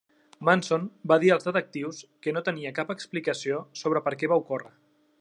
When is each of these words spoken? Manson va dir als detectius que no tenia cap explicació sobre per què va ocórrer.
Manson 0.47 0.87
va 1.11 1.17
dir 1.25 1.29
als 1.35 1.45
detectius 1.49 2.01
que 2.25 2.35
no 2.39 2.45
tenia 2.49 2.75
cap 2.81 2.97
explicació 2.97 3.63
sobre 3.83 4.07
per 4.09 4.19
què 4.23 4.35
va 4.35 4.43
ocórrer. 4.45 4.79